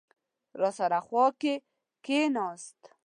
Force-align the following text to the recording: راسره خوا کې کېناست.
راسره 0.61 0.99
خوا 1.07 1.25
کې 1.41 1.53
کېناست. 2.05 2.79